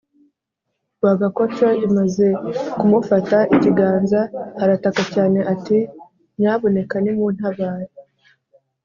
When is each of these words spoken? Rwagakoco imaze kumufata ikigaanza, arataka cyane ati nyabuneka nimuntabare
Rwagakoco 0.97 1.67
imaze 1.87 2.27
kumufata 2.79 3.37
ikigaanza, 3.55 4.21
arataka 4.63 5.01
cyane 5.13 5.39
ati 5.53 5.77
nyabuneka 6.39 6.95
nimuntabare 7.03 7.87